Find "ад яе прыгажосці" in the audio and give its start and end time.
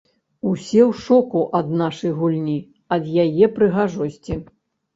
2.99-4.43